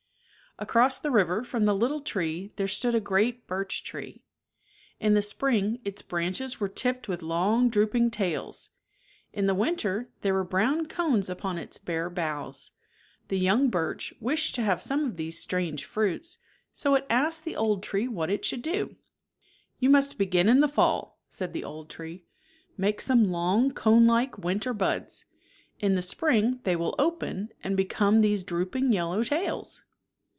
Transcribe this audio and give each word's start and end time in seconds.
Across 0.59 0.99
the 0.99 1.09
river 1.09 1.43
from 1.43 1.65
the 1.65 1.73
little 1.73 2.01
tree 2.01 2.51
there 2.55 2.67
stood 2.67 2.93
a 2.93 2.99
great 2.99 3.47
birch 3.47 3.83
tree. 3.83 4.21
In 4.99 5.15
the 5.15 5.21
spring 5.23 5.79
its 5.83 6.03
branches 6.03 6.59
were 6.59 6.69
tipped 6.69 7.07
with 7.07 7.23
long 7.23 7.67
drooping 7.67 8.11
tails, 8.11 8.69
in 9.33 9.47
the 9.47 9.55
winter 9.55 10.09
there 10.21 10.35
were 10.35 10.43
brown 10.43 10.85
cones 10.85 11.29
upon 11.29 11.57
its 11.57 11.79
bare 11.79 12.11
boughs. 12.11 12.69
The 13.29 13.39
young 13.39 13.69
birch 13.69 14.13
wished 14.19 14.53
to 14.55 14.61
have 14.61 14.83
some 14.83 15.03
of 15.05 15.17
these«. 15.17 15.43
w,ntkr 15.47 15.47
buds. 15.47 15.81
50 15.81 15.81
strange 15.81 15.85
fruits, 15.85 16.37
so 16.73 16.93
it 16.93 17.07
asked 17.09 17.43
the 17.43 17.55
old 17.55 17.81
tree 17.81 18.07
what 18.09 18.29
it 18.29 18.45
should 18.45 18.61
do." 18.61 18.97
You 19.79 19.89
must 19.89 20.19
be 20.19 20.27
gin 20.27 20.47
in 20.49 20.59
the 20.59 20.67
fall," 20.67 21.19
said 21.27 21.53
the 21.53 21.63
old 21.63 21.89
tree," 21.89 22.25
make 22.85 23.01
some 23.01 23.31
long 23.31 23.71
conelike 23.73 24.37
winter 24.37 24.73
buds. 24.75 25.25
In 25.79 25.95
the 25.95 26.03
spring 26.03 26.59
they 26.65 26.75
will 26.75 26.93
open 26.99 27.49
and 27.63 27.75
become 27.75 28.21
these 28.21 28.43
drooping 28.43 28.93
yel 28.93 29.09
low 29.09 29.23
tails." 29.23 29.81